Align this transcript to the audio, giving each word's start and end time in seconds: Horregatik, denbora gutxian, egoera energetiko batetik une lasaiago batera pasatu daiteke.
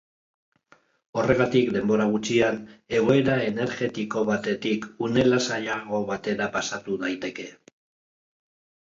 Horregatik, 1.23 1.69
denbora 1.75 2.07
gutxian, 2.13 2.57
egoera 3.01 3.37
energetiko 3.51 4.25
batetik 4.33 4.91
une 5.11 5.29
lasaiago 5.31 6.05
batera 6.13 6.53
pasatu 6.61 7.01
daiteke. 7.07 7.51